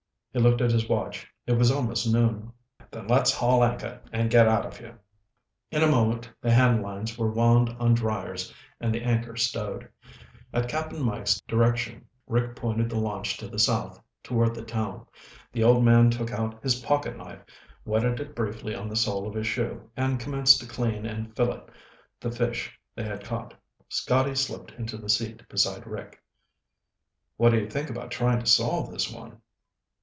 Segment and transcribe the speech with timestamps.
[0.33, 1.27] He looked at his watch.
[1.45, 2.53] It was almost noon.
[2.89, 4.97] "Then let's haul anchor and get out of here."
[5.71, 9.89] In a moment the hand lines were wound on driers and the anchor stowed.
[10.53, 15.05] At Cap'n Mike's direction, Rick pointed the launch to the south, toward the town.
[15.51, 17.41] The old man took out his pocketknife,
[17.83, 21.63] whetted it briefly on the sole of his shoe, and commenced to clean and fillet
[22.21, 23.53] the fish they had caught.
[23.89, 26.23] Scotty slipped into the seat beside Rick.
[27.35, 29.41] "What do you think about trying to solve this one?"